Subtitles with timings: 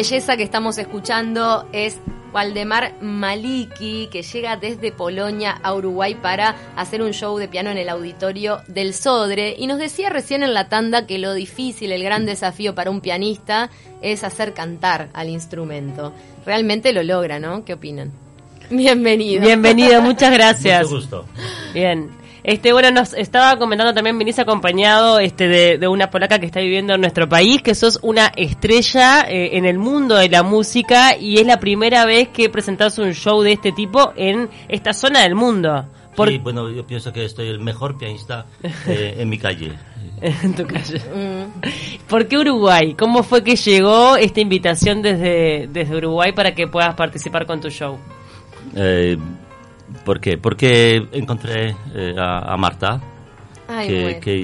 [0.00, 1.98] Belleza que estamos escuchando es
[2.32, 7.76] Waldemar Maliki, que llega desde Polonia a Uruguay para hacer un show de piano en
[7.76, 9.54] el auditorio del Sodre.
[9.58, 13.02] Y nos decía recién en la tanda que lo difícil, el gran desafío para un
[13.02, 13.68] pianista
[14.00, 16.14] es hacer cantar al instrumento.
[16.46, 17.66] Realmente lo logra, ¿no?
[17.66, 18.10] ¿Qué opinan?
[18.70, 19.42] Bienvenido.
[19.42, 20.84] Bienvenido, muchas gracias.
[20.84, 21.26] Mucho gusto.
[21.74, 22.08] Bien.
[22.42, 26.60] Este, bueno, nos estaba comentando también, venís acompañado este, de, de una polaca que está
[26.60, 31.16] viviendo en nuestro país, que sos una estrella eh, en el mundo de la música
[31.16, 35.22] y es la primera vez que presentás un show de este tipo en esta zona
[35.22, 35.84] del mundo.
[36.16, 38.46] Por- Sí, bueno, yo pienso que estoy el mejor pianista
[38.86, 39.72] eh, en mi calle.
[40.20, 41.00] en tu calle.
[42.08, 42.94] ¿Por qué Uruguay?
[42.94, 47.70] ¿Cómo fue que llegó esta invitación desde, desde Uruguay para que puedas participar con tu
[47.70, 47.98] show?
[48.74, 49.16] Eh,
[50.04, 50.38] ¿Por qué?
[50.38, 53.00] Porque encontré eh, a, a Marta,
[53.68, 54.20] Ay, que, bueno.
[54.20, 54.42] que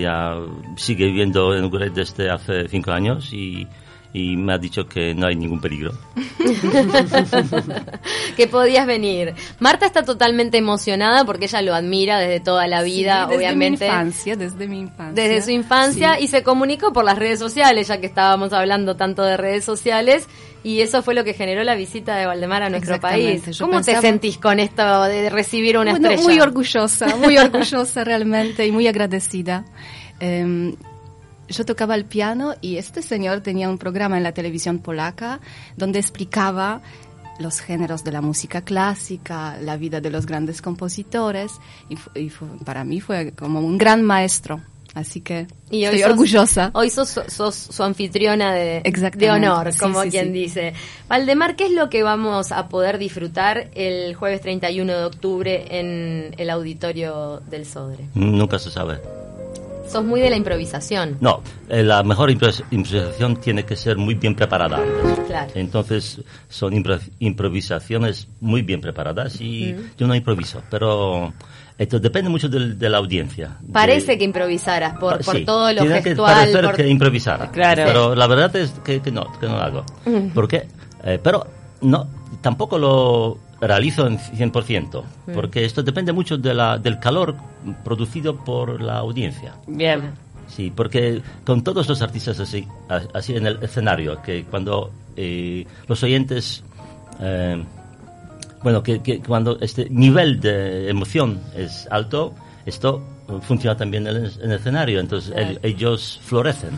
[0.00, 0.34] ya
[0.76, 3.66] sigue viviendo en Uruguay desde hace cinco años y,
[4.12, 5.92] y me ha dicho que no hay ningún peligro.
[8.36, 9.34] que podías venir.
[9.60, 13.84] Marta está totalmente emocionada porque ella lo admira desde toda la vida, Sí, desde obviamente.
[13.84, 15.22] mi infancia, desde mi infancia.
[15.22, 16.24] Desde su infancia Sí.
[16.24, 20.28] y se comunicó por las redes sociales, ya que estábamos hablando tanto de redes sociales,
[20.68, 23.44] y eso fue lo que generó la visita de Valdemar a nuestro país.
[23.46, 26.28] yo ¿Cómo te pensaba- sentís con esto de recibir una Bueno, estrella?
[26.28, 29.64] muy orgullosa, muy orgullosa realmente y muy agradecida.
[30.18, 30.74] Em,
[31.48, 35.38] yo tocaba el piano y este señor tenía un programa en la televisión polaca
[35.76, 36.80] donde explicaba
[37.38, 41.52] los géneros de la música clásica, la vida de los grandes compositores
[41.88, 42.32] y, y
[42.64, 44.62] para mí fue como un gran maestro.
[44.96, 46.70] Así que Y estoy sos- orgullosa.
[46.72, 48.80] Hoy sos, sos su anfitriona de,
[49.30, 50.32] honor, sí, como sí, quien sí.
[50.32, 50.72] dice.
[51.06, 56.34] Valdemar, ¿qué es lo que vamos a poder disfrutar el jueves 31 de octubre en
[56.38, 58.06] el auditorio del Sodre?
[58.14, 58.98] Nunca se sabe.
[59.86, 61.18] Sos muy de la improvisación.
[61.20, 64.82] No, eh, la mejor impro- improvisación tiene que ser muy bien preparada.
[65.26, 65.52] Claro.
[65.54, 71.34] Entonces son impro- improvisaciones muy bien preparadas y yo no improviso, pero
[71.78, 73.56] esto depende mucho del- de, la audiencia.
[73.60, 76.34] de- Parece que improvisaras por, Pa- por sí, todo lo tiene que gestual.
[76.34, 77.50] parecer por- que improvisara.
[77.50, 77.82] Claro.
[77.86, 79.84] Pero la verdad es que, que no, que no lo hago.
[80.34, 80.66] ¿Por qué?
[81.04, 81.46] Eh, pero
[81.82, 82.06] no,
[82.40, 85.02] tampoco lo realizo en 100%,
[85.34, 87.34] porque esto depende mucho de la, del calor
[87.84, 89.54] producido por la audiencia.
[89.66, 90.12] Bien.
[90.48, 95.66] Sí, porque con todos los artistas así, a- así en el escenario, que cuando eh,
[95.88, 96.62] los oyentes,
[97.20, 97.62] eh,
[98.62, 102.34] bueno, que, que cuando este nivel de emoción es alto,
[102.64, 103.02] esto
[103.42, 106.70] funciona también en el, en el escenario, entonces el- ellos florecen.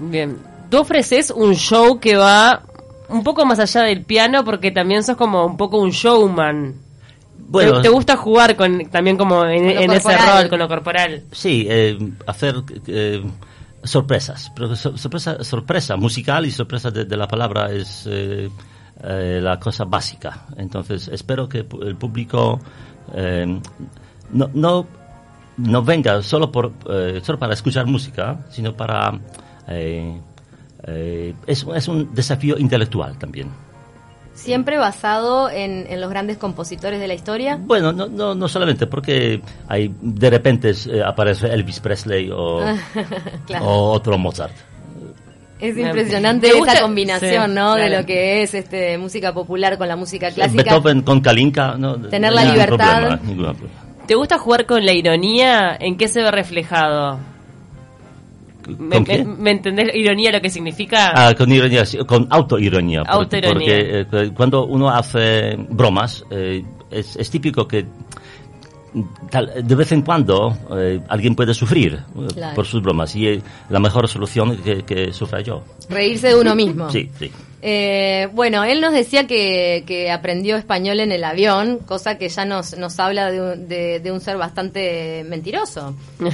[0.00, 0.08] ¿no?
[0.10, 0.36] Bien.
[0.70, 2.62] Tú ofreces un show que va
[3.08, 6.74] un poco más allá del piano porque también sos como un poco un showman.
[7.48, 11.24] Bueno, ¿Te, te gusta jugar con también como en, en ese rol, con lo corporal?
[11.32, 12.54] Sí, eh, hacer
[12.86, 13.20] eh,
[13.82, 14.52] sorpresas,
[14.96, 18.48] sorpresa, sorpresa musical y sorpresa de, de la palabra es eh,
[19.02, 20.46] eh, la cosa básica.
[20.56, 22.60] Entonces espero que el público
[23.14, 23.60] eh,
[24.32, 24.86] no, no,
[25.56, 29.18] no venga solo, por, eh, solo para escuchar música, sino para...
[29.66, 33.48] es, es un desafío intelectual también.
[34.34, 37.58] Siempre basado en, en los grandes compositores de la historia.
[37.60, 40.72] Bueno, no, no, no solamente porque hay de repente
[41.04, 42.60] aparece Elvis Presley o,
[43.46, 43.66] Claro.
[43.66, 44.54] o otro Mozart.
[45.60, 46.80] Es impresionante ¿Te esa gusta?
[46.82, 47.74] combinación, Sí, ¿no?
[47.74, 50.62] De lo que es este música popular con la música clásica.
[50.62, 52.76] Beethoven con Kalinka, no, Tener la libertad.
[53.00, 53.68] problema, ningún problema.
[54.06, 55.76] ¿Te gusta jugar con la ironía?
[55.78, 57.18] ¿En qué se ve reflejado?
[58.78, 59.24] ¿Me, ¿Con qué?
[59.24, 61.12] me- me entendés ironía lo que significa?
[61.14, 63.02] Ah, con ironía, sí, con autoironía.
[63.06, 63.52] Autoironía.
[64.06, 67.86] Porque eh, cuando uno hace bromas, eh, es, es típico que
[69.30, 72.54] tal- de vez en cuando eh, alguien puede sufrir eh, Claro.
[72.54, 75.62] por sus bromas y eh, la mejor solución es que, que sufra yo.
[75.88, 76.90] Reírse de uno mismo.
[76.90, 77.30] Sí, sí.
[77.62, 82.46] Eh, bueno, él nos decía que, que aprendió español en el avión, cosa que ya
[82.46, 85.94] nos, nos habla de un, de, de un ser bastante mentiroso.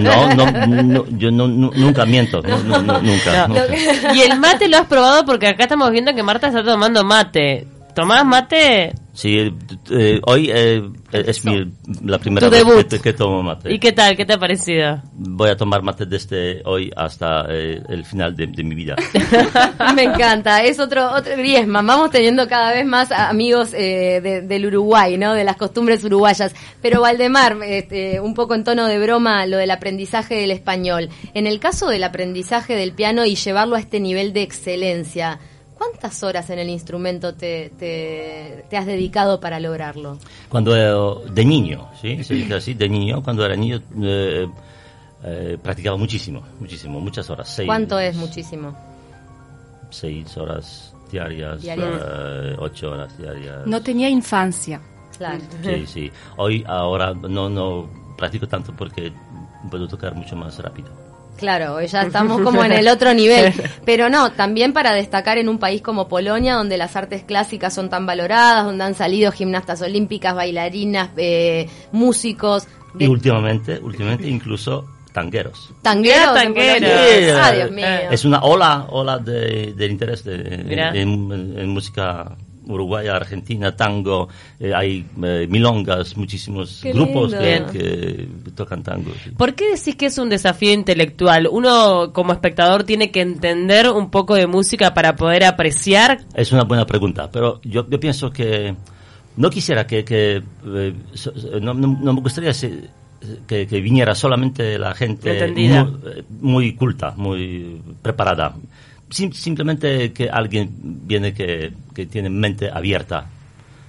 [0.00, 0.50] No, no,
[0.82, 3.48] no, yo no- nu- nunca miento, no, no, no, nunca.
[3.48, 3.54] No.
[3.54, 4.14] nunca.
[4.14, 7.66] Y el mate lo has probado porque acá estamos viendo que Marta está tomando mate.
[7.94, 8.92] ¿Tomás mate?
[9.18, 9.52] Sí,
[9.90, 10.80] eh, hoy eh,
[11.10, 11.68] es mi,
[12.04, 13.74] la primera vez que, que tomo mate.
[13.74, 14.16] ¿Y qué tal?
[14.16, 15.02] ¿Qué te ha parecido?
[15.12, 18.94] Voy a tomar mate desde hoy hasta eh, el final de, de mi vida.
[19.96, 21.84] Me encanta, es otro otro Griezmann.
[21.84, 25.34] Vamos teniendo cada vez más amigos eh, de- del Uruguay, ¿no?
[25.34, 26.54] De las costumbres uruguayas.
[26.80, 31.08] Pero Valdemar, este, un poco en tono de broma, lo del aprendizaje del español.
[31.34, 35.40] En el caso del aprendizaje del piano y llevarlo a este nivel de excelencia,
[35.78, 40.18] ¿cuántas horas en el instrumento te, te, te has dedicado para lograrlo?
[40.48, 42.22] Cuando eh, de niño, ¿sí?
[42.24, 44.46] Se dice así, de niño, cuando era niño, eh,
[45.24, 47.48] eh, practicaba muchísimo, muchísimo, muchas horas.
[47.48, 48.76] seis- ¿Cuánto es muchísimo?
[49.90, 52.02] seis horas diarias, Diarias.
[52.04, 53.66] eh, ocho horas diarias.
[53.66, 54.80] No tenía infancia.
[55.16, 55.40] Claro.
[55.64, 56.12] Sí, sí.
[56.36, 59.12] Hoy, ahora, no, no practico tanto porque
[59.70, 60.88] puedo tocar mucho más rápido.
[61.38, 63.52] Claro, ya estamos como en el otro nivel.
[63.84, 67.88] Pero no, también para destacar en un país como Polonia, donde las artes clásicas son
[67.88, 72.66] tan valoradas, donde han salido gimnastas olímpicas, bailarinas, eh, músicos,
[72.98, 75.70] Y últimamente, últimamente incluso tangueros.
[75.82, 76.34] tangueros.
[76.34, 76.90] Tangueros.
[77.40, 77.86] Ah, Sí, Dios mío.
[78.10, 80.34] Es una ola, ola de, del interés de,
[80.94, 82.36] en- en música
[82.68, 84.28] uruguaya, argentina, tango.
[84.60, 89.10] eh, hay eh, milongas, muchísimos Qué grupos que, tocan tango.
[89.24, 89.30] sí.
[89.30, 91.48] ¿Por qué decís que es un desafío intelectual?
[91.50, 96.20] Uno como espectador tiene que entender un poco de música para poder apreciar.
[96.34, 98.74] Es una buena pregunta, pero yo, yo pienso que
[99.36, 102.52] no quisiera que, que, eh, so- no, no- no me gustaría
[103.46, 108.54] que, que viniera solamente la gente muy, eh, muy culta, muy preparada.
[109.10, 110.70] Sim- simplemente que alguien
[111.06, 113.26] viene que, que tiene mente abierta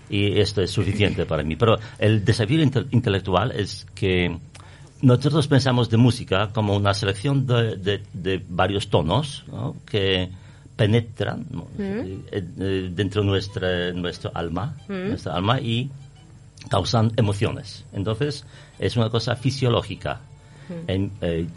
[0.09, 1.55] y esto es suficiente para mí.
[1.55, 4.37] Pero el desafío inte- intelectual es que
[5.01, 9.75] nosotros pensamos de música como una selección de, de- de varios tonos ¿no?
[9.85, 10.29] que
[10.75, 11.67] penetran ¿no?
[12.31, 14.75] Eh, eh, dentro de nuestra, nuestro alma,
[15.09, 15.89] nuestra alma y
[16.69, 17.85] causan emociones.
[17.93, 18.45] Entonces,
[18.79, 20.21] es una cosa fisiológica.
[20.87, 21.47] En- eh,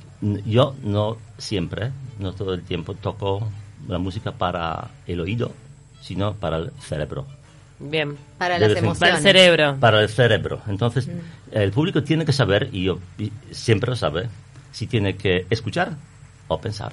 [0.47, 3.49] yo no siempre, no todo el tiempo, toco
[3.89, 5.53] la música para el oído,
[6.01, 7.27] sino para el cerebro.
[7.81, 8.17] Bien.
[8.39, 9.23] Para de las en- Para el emociones.
[9.23, 9.77] cerebro.
[9.81, 10.61] Para el cerebro.
[10.69, 11.09] Entonces,
[11.51, 14.29] el público tiene que saber, y yo y siempre lo sabe,
[14.71, 15.97] si tiene que escuchar
[16.49, 16.93] o pensar.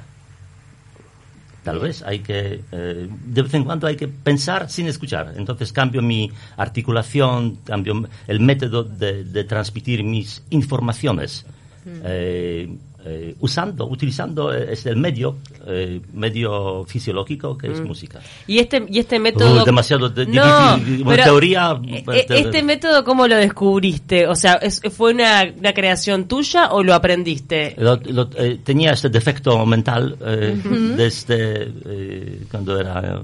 [1.63, 5.33] Tal vez hay que, eh, de vez en cuando hay que pensar sin escuchar.
[5.35, 11.45] Entonces cambio mi articulación, cambio el método de, de transmitir mis informaciones,
[11.85, 12.69] eh,
[13.05, 18.19] eh, usando, utilizando eh, es el medio, eh, medio fisiológico que es música.
[18.45, 19.61] Y este, y este método...
[19.61, 24.27] Uh, demasiado de- no, difícil, pero, teoría, pues, eh, ¿Este método cómo lo descubriste?
[24.27, 27.73] O sea, ¿es- ¿fue una, una creación tuya o lo aprendiste?
[27.77, 30.61] Lo- lo- eh, tenía este defecto mental eh,
[30.97, 33.21] desde eh, cuando era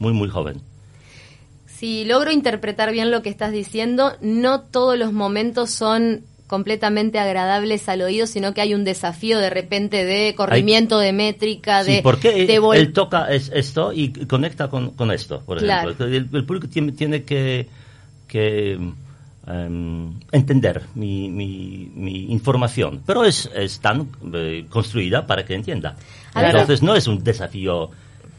[0.00, 0.60] muy, muy joven.
[1.66, 6.22] Si logro interpretar bien lo que estás diciendo, no todos los momentos son
[6.52, 11.82] completamente agradables al oído, sino que hay un desafío de repente de corrimiento de métrica,
[11.82, 15.92] de, de vol- él toca es- esto y conecta con, con esto, por Claro.
[15.92, 16.06] ejemplo.
[16.14, 17.68] El, el público tiene, tiene que,
[18.28, 18.72] que
[19.46, 25.96] em, entender mi, mi, mi información, pero es, es tan eh, construida para que entienda.
[26.34, 27.90] Entonces no es un desafío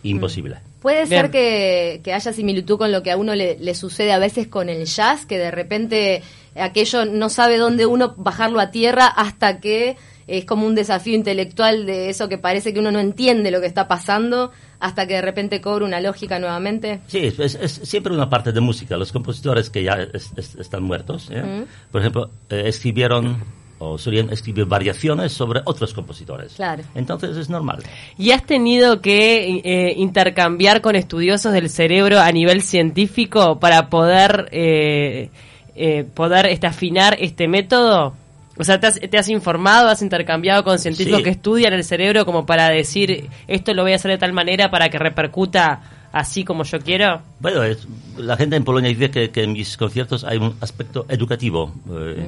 [0.04, 0.58] imposible.
[0.82, 1.22] Puede Bien.
[1.24, 4.48] ser que, que haya similitud con lo que a uno le, le sucede a veces
[4.48, 6.22] con el jazz, que de repente
[6.56, 9.96] aquello no sabe dónde uno bajarlo a tierra hasta que
[10.28, 13.68] es como un desafío intelectual de eso que parece que uno no entiende lo que
[13.68, 17.00] está pasando hasta que de repente cobra una lógica nuevamente.
[17.08, 18.96] Sí, es, es- es siempre una parte de música.
[18.98, 21.66] Los compositores que ya es- es- están muertos, ¿eh?
[21.92, 23.38] por ejemplo, eh, escribieron
[23.80, 26.54] o solían escribir variaciones sobre otros compositores.
[26.54, 26.84] Claro.
[26.96, 27.84] Entonces es normal.
[28.18, 34.48] ¿Y has tenido que eh, intercambiar con estudiosos del cerebro a nivel científico para poder,
[34.52, 35.30] eh,
[35.76, 38.14] eh, poder este, afinar este método?
[38.58, 41.24] O sea, ¿te has, te has informado, has intercambiado con científicos Sí.
[41.24, 44.70] que estudian el cerebro como para decir esto lo voy a hacer de tal manera
[44.70, 47.20] para que repercuta así como yo quiero?
[47.40, 47.88] Bueno, es-
[48.18, 51.74] la gente en Polonia dice que, que en mis conciertos hay un aspecto educativo.
[51.92, 52.28] eh,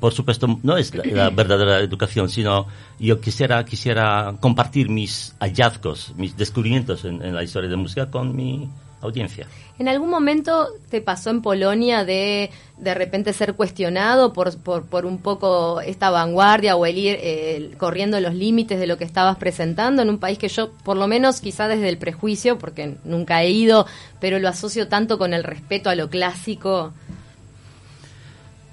[0.00, 2.66] por supuesto, no es la, verdadera educación, sino
[2.98, 8.34] yo quisiera, quisiera compartir mis hallazgos, mis descubrimientos en, en la historia de música con
[8.34, 8.68] mi
[9.00, 9.46] audiencia.
[9.78, 15.06] ¿En algún momento te pasó en Polonia de de repente ser cuestionado por, por, por
[15.06, 19.36] un poco esta vanguardia o el ir eh, corriendo los límites de lo que estabas
[19.36, 23.42] presentando en un país que yo, por lo menos quizá desde el prejuicio, porque nunca
[23.42, 23.86] he ido,
[24.20, 26.92] pero lo asocio tanto con el respeto a lo clásico?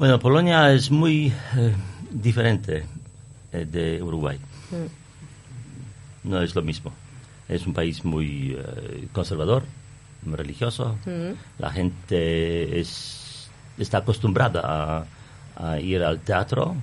[0.01, 1.75] Bueno, Polonia es muy eh,
[2.11, 2.85] diferente
[3.51, 4.39] eh, de Uruguay.
[6.23, 6.91] No es lo mismo.
[7.47, 9.61] Es un país muy eh, conservador,
[10.25, 10.97] muy religioso.
[11.59, 15.05] La gente es, está acostumbrada a,
[15.73, 16.75] a ir al teatro,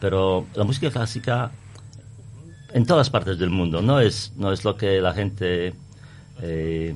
[0.00, 1.52] pero la música clásica
[2.72, 5.74] en todas partes del mundo no es, no es lo que la gente
[6.42, 6.92] eh,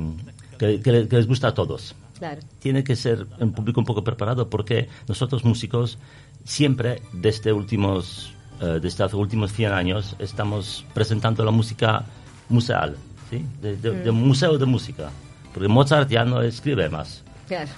[0.58, 2.40] que- que que les gusta a todos Claro.
[2.58, 5.98] tiene que ser un público un poco preparado porque nosotros músicos
[6.44, 12.04] siempre desde últimos eh, desde hace últimos 100 años estamos presentando la música
[12.48, 12.96] museal
[13.30, 13.44] ¿sí?
[13.62, 15.10] de, de- de un museo de música
[15.54, 17.70] porque Mozart ya no escribe más Claro.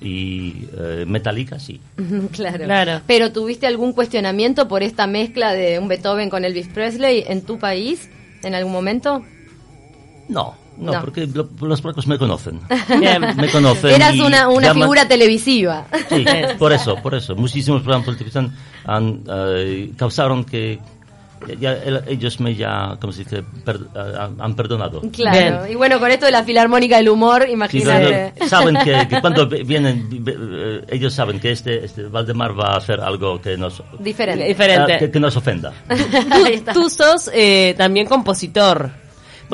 [0.00, 1.80] y eh, Metallica sí
[2.32, 2.64] claro.
[2.64, 3.00] Claro.
[3.06, 7.58] Pero ¿tuviste algún cuestionamiento por esta mezcla de un Beethoven con Elvis Presley en tu
[7.58, 8.10] país
[8.42, 9.22] en algún momento?
[10.28, 11.00] No, no, No.
[11.00, 12.60] porque lo- los polacos me conocen.
[13.00, 13.20] Bien.
[13.36, 13.90] Me conocen.
[13.90, 15.86] Eras una, una llaman- figura televisiva.
[16.08, 16.24] Sí,
[16.58, 17.34] por eso, por eso.
[17.36, 18.52] Muchísimos programas televisión
[18.84, 20.78] han, eh, causaron que
[21.60, 23.42] ya el- ellos me ya, ¿cómo se dice?
[23.66, 25.02] Per- eh, han, perdonado.
[25.12, 25.36] Claro.
[25.62, 25.72] Bien.
[25.72, 28.32] Y bueno, con esto de la filarmónica del humor, Sí, imagínate.
[28.34, 32.58] pero saben que, que cuando vi- vienen, vi- eh, ellos saben que este, este Valdemar
[32.58, 34.44] va a hacer algo que nos, Diferente.
[34.46, 34.94] Diferente.
[34.94, 35.72] ah, que, que nos ofenda.
[36.50, 36.72] Está.
[36.72, 39.03] Tú sos eh, también compositor.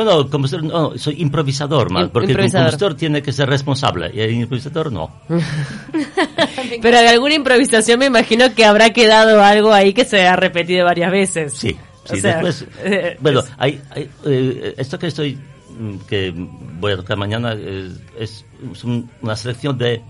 [0.04, 2.66] Bueno, compositor, no, soy improvisador, más, porque improvisador.
[2.66, 5.11] el compositor tiene que ser responsable y el improvisador no.
[6.83, 10.85] Pero de alguna improvisación me imagino que habrá quedado algo ahí que se ha repetido
[10.85, 11.52] varias veces.
[11.52, 15.38] Sí, O sí, sea, después, eh, bueno, hay, hay, eh, esto que estoy,
[15.78, 16.33] mm, que
[16.80, 20.00] voy a tocar mañana eh, es, es un- una selección de,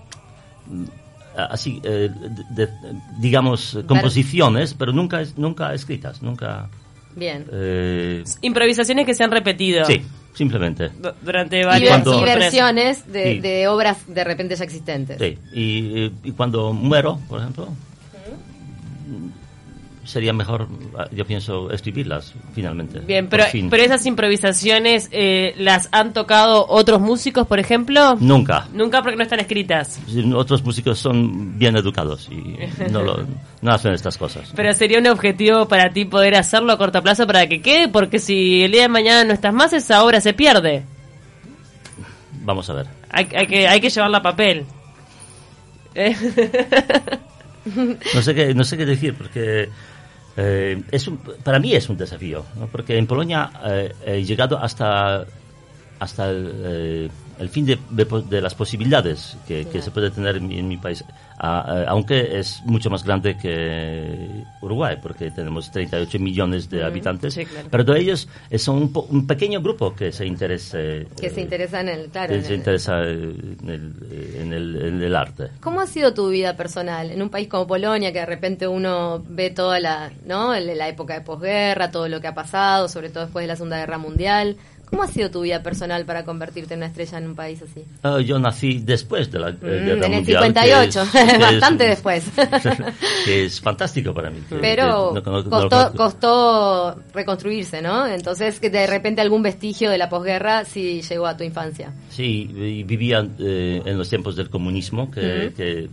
[0.67, 0.83] mm,
[1.49, 2.09] así, de,
[2.51, 2.69] de,
[3.19, 6.69] digamos, composiciones, pero nunca, nunca escritas, nunca,
[7.15, 7.45] Bien.
[7.51, 9.85] eh, Improvisaciones que se han repetido.
[9.85, 10.01] sí,
[10.33, 10.89] simplemente.
[10.89, 13.39] Du- Durante varias y versiones de, Sí.
[13.39, 15.17] de obras de repente ya existentes.
[15.19, 17.69] Sí, y, y cuando muero, por ejemplo,
[20.03, 20.67] sería mejor,
[21.11, 22.99] yo pienso, escribirlas finalmente.
[22.99, 23.69] Bien, pero, fin.
[23.69, 28.15] pero esas improvisaciones eh, las han tocado otros músicos, por ejemplo.
[28.19, 28.67] Nunca.
[28.73, 29.99] Nunca porque no están escritas.
[30.35, 32.57] Otros músicos son bien educados y
[32.91, 33.25] no, lo-
[33.61, 34.51] no hacen estas cosas.
[34.55, 38.17] Pero sería un objetivo para ti poder hacerlo a corto plazo para que quede, porque
[38.19, 40.83] si el día de mañana no estás más, esa obra se pierde.
[42.43, 42.87] Vamos a ver.
[43.11, 44.65] Hay, hay que, hay que llevarla a papel.
[45.93, 46.15] Eh,
[48.15, 49.69] No sé qué, no sé qué decir porque
[50.37, 55.25] eh, es un- para mí es un desafío, porque en Polonia eh, he llegado hasta
[55.99, 57.09] hasta el, eh,
[57.41, 60.67] el fin de, de de las posibilidades que, que se puede tener en mi, en
[60.67, 61.03] mi país,
[61.37, 67.33] A- a- aunque es mucho más grande que Uruguay, porque tenemos 38 millones de habitantes,
[67.33, 67.67] sí, claro.
[67.71, 70.77] pero de ellos son un, po- un pequeño grupo que se interesa,
[71.19, 73.13] Que se eh, interesa en el, claro, en se el- interesa eh,
[73.63, 73.93] en el,
[74.41, 75.49] en el- en el arte.
[75.61, 79.23] ¿Cómo ha sido tu vida personal en un país como Polonia, que de repente uno
[79.27, 80.53] ve toda la, ¿no?
[80.59, 83.77] La época de posguerra, todo lo que ha pasado, sobre todo después de la Segunda
[83.79, 84.57] Guerra Mundial?
[84.91, 87.83] ¿Cómo ha sido tu vida personal para convertirte en una estrella en un país así?
[88.03, 91.25] Ah, yo nací después de la eh, Mm, Guerra en el Mundial, 58, que es-
[91.25, 92.23] que es- bastante después.
[93.25, 94.39] que es fantástico para mí.
[94.49, 98.05] Pero no no costó, costó reconstruirse, ¿no?
[98.05, 101.93] Entonces, que de repente algún vestigio de la posguerra sí llegó a tu infancia.
[102.09, 105.89] Sí, vivía eh, en los tiempos del comunismo, que, que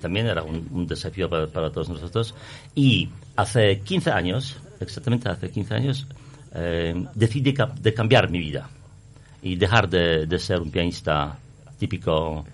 [0.00, 2.34] también era un, un desafío para, para todos nosotros.
[2.74, 6.06] Y hace 15 años, exactamente hace 15 años,
[6.54, 8.68] eh, decidí de cambiar mi vida
[9.42, 11.38] y dejar de, de ser un pianista
[11.78, 12.44] típico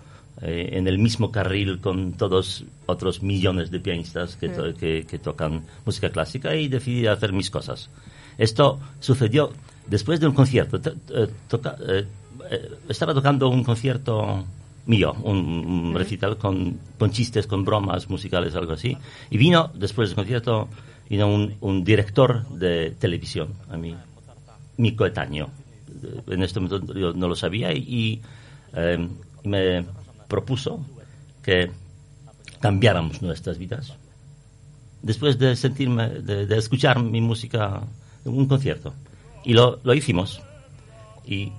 [0.43, 5.19] eh, en el mismo carril con todos otros millones de pianistas que, to- que, que
[5.19, 7.89] tocan música clásica y decidí hacer mis cosas.
[8.37, 9.51] Esto sucedió
[9.87, 10.81] después de un concierto.
[10.81, 12.05] To- eh, toca- eh,
[12.51, 14.45] eh, estaba tocando un concierto
[14.87, 18.95] mío, un, un recital con, con chistes, con bromas musicales, algo así.
[19.31, 20.69] Y vino, después del concierto,
[21.09, 23.95] vino un, un director de televisión a mí,
[24.77, 25.51] mi coetáneo.
[26.27, 28.23] En este momento yo no lo sabía y, y,
[28.75, 29.09] eh,
[29.45, 29.85] me
[30.29, 30.85] propuso
[31.43, 31.71] que
[32.61, 33.95] cambiáramos nuestras vidas
[35.03, 37.83] después de sentirme, de, de escuchar mi música
[38.25, 38.95] en un concierto.
[39.45, 40.41] Y lo, lo hicimos
[41.27, 41.53] y,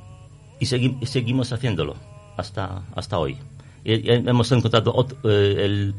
[0.60, 1.96] y, segui- y seguimos haciéndolo
[2.38, 3.38] hasta, hasta hoy.
[3.84, 5.94] Y, y hemos encontrado ot- eh, el-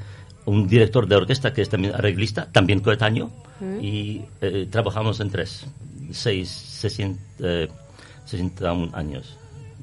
[0.47, 3.31] un director de orquesta que es también arreglista, también coetáneo,
[3.81, 5.67] y eh, trabajamos en tres,
[6.11, 7.69] seis, 60, eh,
[8.25, 9.37] 61 años.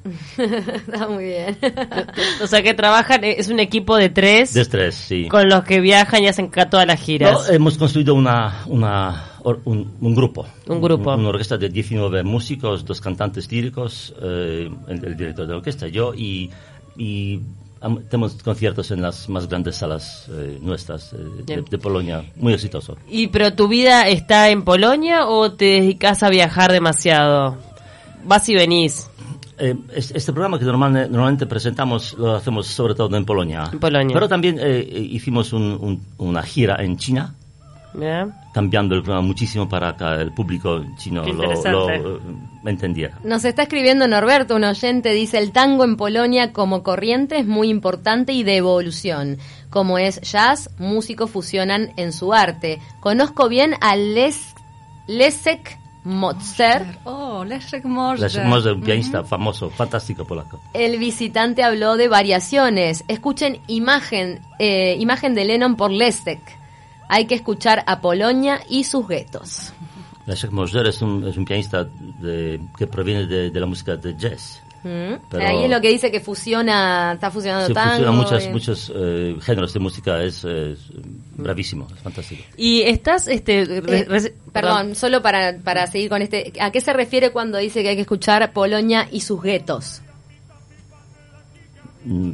[0.38, 1.58] Está muy bien.
[2.44, 5.28] o sea que trabajan, eh, es un equipo de tres De tres, sí.
[5.28, 7.48] con los que viajan y hacen todas las giras.
[7.48, 10.46] No, hemos construido una, una, un, un grupo.
[10.68, 11.14] Un grupo.
[11.14, 15.88] Una orquesta de 19 músicos, dos cantantes líricos, eh, el, el director de la orquesta,
[15.88, 16.50] yo, y,
[16.98, 17.40] y
[17.84, 22.24] am- tenemos conciertos en las más grandes salas eh, nuestras eh, de, de Polonia.
[22.38, 22.98] Muy exitoso.
[23.10, 27.58] ¿Y pero tu vida está en Polonia o te dedicas a viajar demasiado?
[28.26, 29.10] Vas y venís
[29.60, 33.70] Eh, es- este programa que normalmente, normalmente presentamos lo hacemos sobre todo en Polonia.
[33.72, 34.14] En Polonia.
[34.16, 37.36] Pero también eh, eh, hicimos un- un- una gira en China.
[38.54, 42.20] Cambiando el programa muchísimo para que el público chino lo, lo, eh,
[42.66, 43.20] entendiera.
[43.24, 47.70] Nos está escribiendo Norberto, un oyente, dice, el tango en Polonia como corriente es muy
[47.70, 49.38] importante y de evolución.
[49.70, 52.80] Como es jazz, músicos fusionan en su arte.
[53.00, 54.54] Conozco bien a Les,
[55.08, 56.86] Leszek Motzer.
[57.06, 58.24] Oh, Leszek Morze.
[58.24, 60.62] La somos un pianista famoso, fantástico polaco.
[60.74, 63.04] El visitante habló de variaciones.
[63.08, 66.63] Escuchen imagen, eh, imagen de Lennon por Leszek.
[67.14, 69.72] Hay que escuchar a Polonia y sus guetos.
[70.26, 71.84] Jacques Mosder es un, es un pianista
[72.22, 74.62] de- que proviene de, de la música de jazz.
[74.84, 75.16] Mm.
[75.30, 77.92] Pero- Ahí es lo que dice que fusiona, está fusionando Se tango.
[77.92, 80.80] fusiona muchos, y- muchos eh, géneros de música, es, es
[81.38, 82.42] bravísimo, es fantástico.
[82.58, 86.52] Y estás, este, re- Eh, re- perdón, solo para, para seguir con este.
[86.60, 90.02] ¿A qué se refiere cuando dice que hay que escuchar Polonia y sus guetos?
[92.06, 92.32] Mm.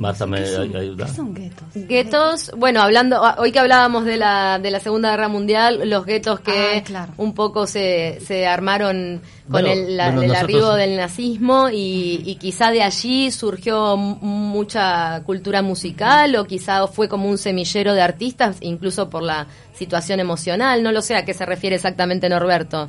[0.00, 1.04] Marta, ¿me ay- ayuda?
[1.04, 1.68] ¿Qué son guetos?
[1.74, 6.06] Guetos, bueno, hablando, ah, hoy que hablábamos de la, de la Segunda Guerra Mundial, los
[6.06, 7.12] guetos que Ah, claro.
[7.18, 11.68] un poco se, se armaron con Bueno, el, la- bueno, el nosotros- arribo del nazismo
[11.68, 17.92] y, y quizá de allí surgió mucha cultura musical o quizá fue como un semillero
[17.94, 22.28] de artistas, incluso por la situación emocional, no lo sé a qué se refiere exactamente
[22.28, 22.88] Norberto.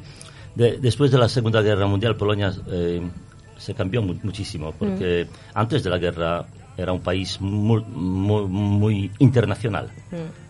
[0.55, 3.01] De- después de la Segunda Guerra Mundial, Polonia eh,
[3.57, 6.45] se cambió mu- muchísimo, porque antes de la guerra
[6.81, 9.89] era un país muy, muy, muy internacional.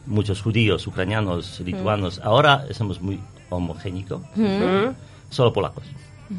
[0.05, 2.19] Muchos judíos, ucranianos, lituanos.
[2.23, 3.19] Ahora somos muy
[3.49, 4.21] homogénicos.
[5.29, 5.83] Solo polacos.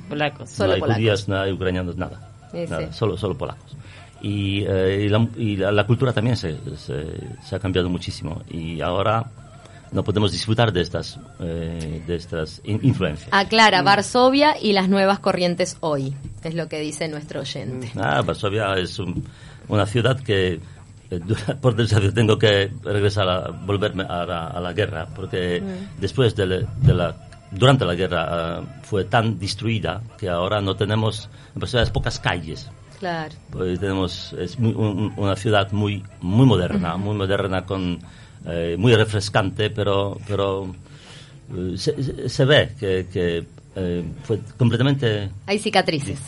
[0.08, 0.50] polacos.
[0.50, 0.96] Solo no hay polacos.
[0.96, 2.28] judíos, no hay ucranianos, nada.
[2.52, 2.98] Sí, Nada, sí.
[2.98, 3.76] Solo, solo polacos.
[4.20, 7.06] Y, eh, y la, y la- la cultura también se, se-
[7.42, 8.42] se ha cambiado muchísimo.
[8.50, 9.24] Y ahora
[9.90, 13.28] no podemos disfrutar de estas, eh, de estas in- influencias.
[13.32, 17.90] Aclara, Varsovia y las nuevas corrientes hoy, es lo que dice nuestro oyente.
[17.96, 19.24] Ah, Varsovia es un-
[19.68, 20.60] una ciudad que,
[21.10, 21.20] eh,
[21.60, 25.62] por desgracia, tengo que regresar a volverme a la, a la guerra, porque
[26.00, 27.16] después de, la- de la,
[27.50, 32.70] durante la guerra ah, fue tan destruida que ahora no tenemos, en pocas calles.
[32.98, 33.34] Claro.
[33.50, 37.98] Pues tenemos es muy- un- una ciudad muy muy moderna, muy moderna con
[38.46, 40.72] eh, muy refrescante, pero pero
[41.54, 46.18] eh, se, se- se ve que, que, eh, fue completamente Hay cicatrices,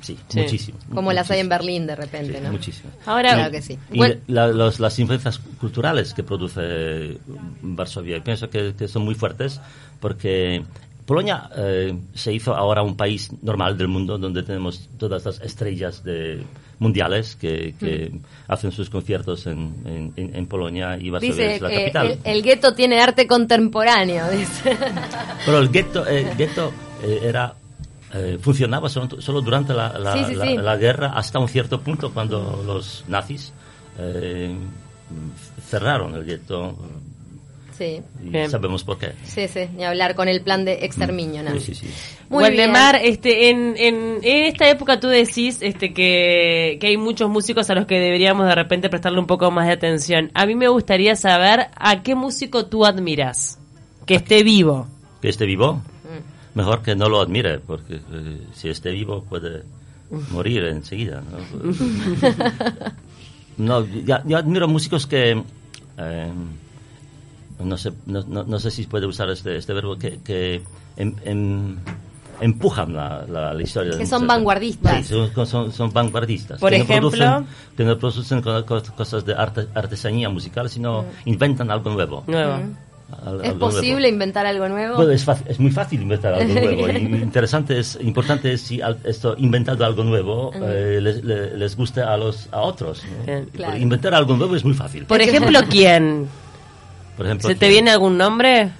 [0.00, 0.38] sí, Sí.
[0.40, 1.48] muchísimo, como las hay en.
[1.48, 2.52] Berlín de repente, Sí, ¿no?
[2.52, 2.90] muchísimo.
[3.06, 3.78] Ahora, Claro que sí.
[3.92, 7.18] Y Bueno, la- los- las influencias culturales que produce
[7.62, 9.60] Varsovia, y pienso que, que son muy fuertes,
[10.00, 10.62] porque
[11.06, 16.04] Polonia eh, se hizo ahora un país normal del mundo, donde tenemos todas las estrellas
[16.04, 16.44] de,
[16.78, 18.20] mundiales que, que Mm.
[18.48, 22.06] hacen sus conciertos en, en, Polonia y Varsovia Dice es la que capital.
[22.06, 24.76] el, el gueto tiene arte contemporáneo, dice.
[25.44, 27.54] Pero el gueto, eh, gueto eh, era
[28.14, 30.56] eh, funcionaba solo, solo durante la, la- Sí, sí, la- sí.
[30.58, 33.52] la guerra hasta un cierto punto cuando los nazis
[33.98, 34.54] eh,
[35.68, 36.76] cerraron el gueto
[37.76, 38.50] Sí, y Bien.
[38.50, 39.12] sabemos por qué.
[39.24, 41.52] sí, sí, ni hablar con el plan de exterminio, ¿no?
[41.52, 41.88] Sí, sí, sí.
[42.28, 43.12] Muy Waldemar, bien.
[43.14, 47.74] este, en, en, en esta época tú decís este, que, que hay muchos músicos a
[47.74, 50.30] los que deberíamos de repente prestarle un poco más de atención.
[50.34, 53.58] A mí me gustaría saber a qué músico tú admiras,
[54.04, 54.86] que esté vivo.
[55.22, 55.80] Que esté vivo.
[56.54, 59.62] Mejor que no lo admire, porque eh, si esté vivo puede
[60.30, 61.22] morir enseguida.
[63.56, 65.42] No, no ya- yo admiro músicos que...
[65.98, 66.32] eh,
[67.60, 70.62] no sé, no, no- no sé si puede usar este, este verbo, que, que
[70.96, 71.76] em- em-
[72.40, 73.96] empujan la, la- la historia.
[73.96, 75.06] Que son vanguardistas.
[75.06, 76.58] Sí, son, son- son vanguardistas.
[76.58, 77.10] Por que no ejemplo.
[77.10, 82.24] producen- que no producen co- co- cosas de arte- artesanía musical, sino inventan algo nuevo.
[82.26, 82.58] Nuevo.
[83.24, 83.40] Al- Mm.
[83.42, 84.06] ¿Es algo posible nuevo.
[84.14, 84.96] inventar algo nuevo?
[84.96, 86.88] Bueno, es, es muy fácil inventar algo nuevo.
[86.90, 92.00] interesante es, importante es si al- esto inventado algo nuevo eh, les, le- les guste
[92.02, 93.02] a los a otros.
[93.04, 93.24] ¿no?
[93.26, 93.44] Bien.
[93.52, 93.76] Claro.
[93.76, 95.04] Inventar algo nuevo es muy fácil.
[95.06, 96.28] Por ejemplo, ¿quién?
[97.16, 98.70] Por ejemplo, ¿Se te que- viene algún nombre?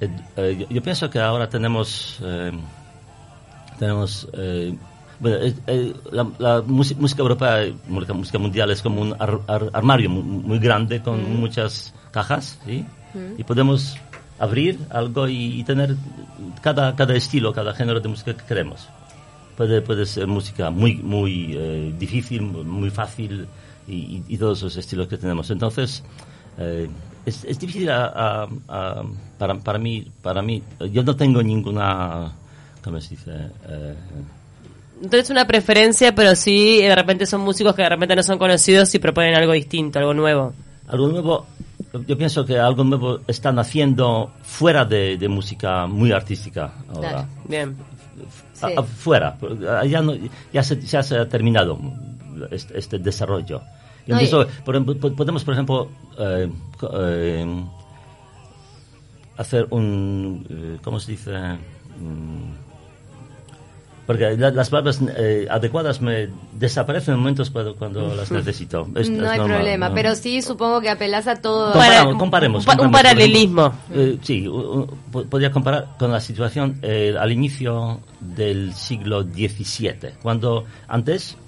[0.00, 2.50] Eh, eh, yo, yo pienso que ahora tenemos eh,
[3.78, 4.74] tenemos eh,
[5.20, 9.70] bueno, eh, eh, la, la música, música europea música, mundial es como un ar- ar-
[9.72, 12.84] armario muy, muy grande con muchas cajas ¿sí?
[13.38, 13.96] Y podemos
[14.38, 15.94] abrir algo y, y tener
[16.62, 18.88] cada, cada estilo cada género de música que queremos.
[19.56, 23.46] Puede, puede ser música muy muy eh, difícil muy fácil
[23.86, 25.50] y, y- todos esos estilos que tenemos.
[25.50, 26.02] Entonces
[26.58, 26.88] eh,
[27.26, 29.02] es, es difícil a- a- a-
[29.38, 32.32] para, para mí para mí yo no tengo ninguna
[32.82, 33.30] cómo se dice
[33.68, 33.94] Eh,
[35.02, 38.94] Entonces una preferencia, pero sí, de repente son músicos que de repente no son conocidos
[38.94, 40.52] y proponen algo distinto, algo nuevo.
[40.88, 41.46] algo nuevo
[42.06, 47.28] yo pienso que algo nuevo están haciendo fuera de, de música muy artística ahora Claro.
[47.48, 47.76] Bien.
[48.54, 48.66] Sí.
[48.76, 50.14] A- afuera porque allá no-
[50.52, 51.78] ya se, ya se ha terminado
[52.50, 53.60] este, este desarrollo
[54.06, 54.74] y entonces, por
[55.14, 56.50] podemos por ejemplo eh,
[56.94, 57.64] eh,
[59.36, 61.32] hacer un eh, cómo se dice
[62.00, 62.71] Mm,
[64.06, 69.08] porque la- las palabras eh, adecuadas me desaparecen en momentos cuando, cuando las necesito Es-
[69.10, 69.94] no es hay normal, problema, ¿no?
[69.94, 71.72] pero sí supongo que apelás a todo.
[71.72, 73.72] Comparamos, comparemos, un pa- un comparemos, por paralelismo.
[73.92, 79.22] eh, sí, u- u- po- podría comparar con la situación eh, al inicio del siglo
[79.22, 81.41] XVII, cuando antes un-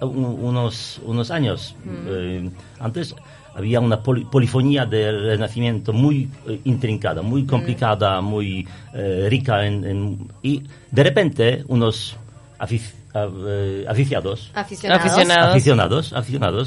[0.00, 1.74] unos, unos años.
[2.06, 3.14] Eh, antes
[3.54, 9.66] había una poli- polifonía del Renacimiento muy eh, intrincada, muy complicada, muy eh, rica.
[9.66, 12.16] En, en- y de repente unos
[12.58, 16.12] afic- a- eh, aficionados, Aficionados.
[16.12, 16.12] Aficionados.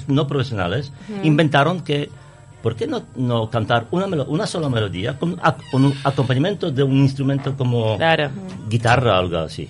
[0.10, 0.92] no profesionales,
[1.24, 2.10] inventaron que
[2.64, 5.40] ¿por qué no, no cantar una, melo- una sola melodía con,
[5.72, 8.30] con un acompañamiento de un instrumento como Claro.
[8.68, 9.70] guitarra o algo así?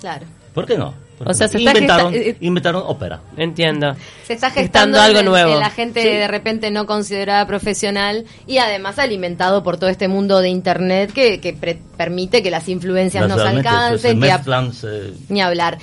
[0.00, 0.26] Claro.
[0.54, 0.94] ¿Por qué no?
[1.18, 3.20] ¿Por O sea, se inventaron, gesta- eh, inventaron ópera.
[3.36, 3.94] Entiendo.
[4.26, 5.52] Se está Gestando gestando algo en- nuevo.
[5.54, 10.40] en la gente de repente no considerada profesional y además alimentado por todo este mundo
[10.40, 15.12] de internet que, que pre- permite que las influencias nos alcancen, que a- mezclan, se-
[15.28, 15.78] ni hablar.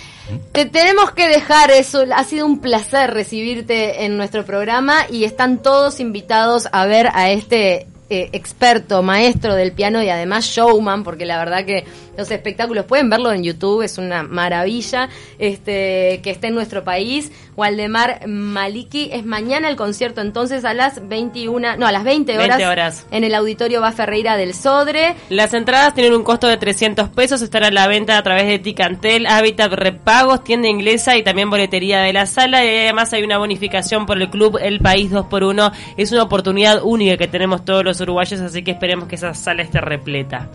[0.52, 2.04] Te tenemos que dejar eso.
[2.14, 7.30] Ha sido un placer recibirte en nuestro programa y están todos invitados a ver a
[7.32, 11.86] este eh, experto, maestro del piano y además showman, porque la verdad que
[12.20, 15.10] los espectáculos pueden verlo en YouTube, es una maravilla.
[15.40, 17.32] Este que esté en nuestro país.
[17.56, 22.58] Waldemar Maliki es mañana el concierto entonces a las 21, no, a las 20 horas,
[22.58, 23.08] 20 horas.
[23.12, 25.16] en el Auditorio Va Ferreira del Sodre.
[25.30, 28.60] Las entradas tienen un costo de 300 pesos, están a la venta a través de
[28.60, 32.64] Ticantel, Habitat Repagos, tienda inglesa y también boletería de la sala.
[32.64, 35.72] Y además hay una bonificación por el club El País 2x1.
[35.98, 39.64] Es una oportunidad única que tenemos todos los uruguayos, así que esperemos que esa sala
[39.64, 40.50] esté repleta.